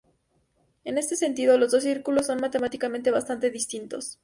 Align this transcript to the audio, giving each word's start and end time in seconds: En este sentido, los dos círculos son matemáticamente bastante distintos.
En 0.83 0.97
este 0.97 1.15
sentido, 1.15 1.59
los 1.59 1.69
dos 1.71 1.83
círculos 1.83 2.25
son 2.25 2.41
matemáticamente 2.41 3.11
bastante 3.11 3.51
distintos. 3.51 4.17